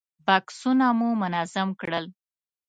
[0.25, 2.05] بکسونه مو منظم کړل.